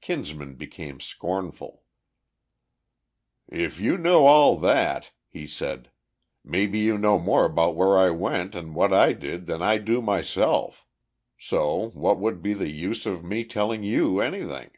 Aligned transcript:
Kinsman 0.00 0.56
became 0.56 0.98
scornful. 0.98 1.84
"If 3.48 3.78
you 3.78 3.96
know 3.96 4.26
all 4.26 4.56
that," 4.56 5.12
he 5.28 5.46
said, 5.46 5.92
"maybe 6.42 6.80
you 6.80 6.98
know 6.98 7.20
more 7.20 7.44
about 7.44 7.76
where 7.76 7.96
I 7.96 8.10
went 8.10 8.56
and 8.56 8.74
what 8.74 8.92
I 8.92 9.12
did 9.12 9.46
than 9.46 9.62
I 9.62 9.78
do 9.78 10.02
myself. 10.02 10.84
So 11.38 11.90
what 11.90 12.18
would 12.18 12.42
be 12.42 12.52
the 12.52 12.72
use 12.72 13.06
of 13.06 13.22
me 13.24 13.44
telling 13.44 13.84
you 13.84 14.18
anything?" 14.20 14.72